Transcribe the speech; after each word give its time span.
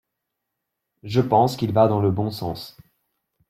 Je 1.03 1.21
pense 1.21 1.55
qu’il 1.55 1.73
va 1.73 1.87
dans 1.87 1.99
le 2.01 2.09
bon 2.09 2.31
sens. 2.31 2.75